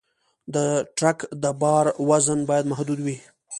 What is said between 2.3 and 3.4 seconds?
باید محدود وي.